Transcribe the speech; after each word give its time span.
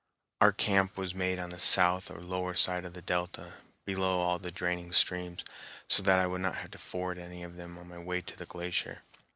Our 0.41 0.51
camp 0.51 0.97
was 0.97 1.13
made 1.13 1.37
on 1.37 1.51
the 1.51 1.59
south 1.59 2.09
or 2.09 2.19
lower 2.23 2.55
side 2.55 2.85
of 2.85 2.95
the 2.95 3.03
delta, 3.03 3.57
below 3.85 4.19
all 4.21 4.39
the 4.39 4.49
draining 4.49 4.93
streams, 4.93 5.45
so 5.87 6.01
that 6.01 6.17
I 6.17 6.25
would 6.25 6.41
not 6.41 6.55
have 6.55 6.71
to 6.71 6.79
ford 6.79 7.19
any 7.19 7.43
of 7.43 7.55
them 7.55 7.77
on 7.77 7.87
my 7.89 7.99
way 7.99 8.21
to 8.21 8.35
the 8.35 8.47
glacier. 8.47 9.03